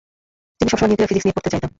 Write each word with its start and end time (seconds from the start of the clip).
আমি 0.61 0.69
সবসময় 0.71 0.89
nuclear 0.89 1.09
physics 1.11 1.25
নিয়ে 1.27 1.35
পড়তে 1.37 1.51
চাইতাম। 1.53 1.69